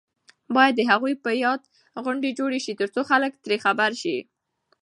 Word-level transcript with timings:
باید 0.55 0.73
د 0.77 0.81
هغوی 0.91 1.13
په 1.23 1.31
یاد 1.43 1.61
غونډې 2.03 2.29
جوړې 2.39 2.59
شي 2.65 2.73
ترڅو 2.79 3.01
خلک 3.09 3.31
ترې 3.43 3.57
خبر 3.65 3.91
شي. 4.01 4.17